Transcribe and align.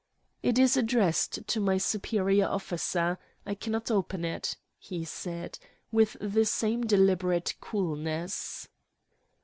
"It 0.41 0.57
is 0.57 0.75
addressed 0.77 1.47
to 1.47 1.59
my 1.59 1.77
superior 1.77 2.47
officer, 2.47 3.19
I 3.45 3.53
cannot 3.53 3.91
open 3.91 4.25
it," 4.25 4.57
he 4.79 5.05
said, 5.05 5.59
with 5.91 6.17
the 6.19 6.45
same 6.45 6.87
deliberate 6.87 7.53
coolness. 7.61 8.67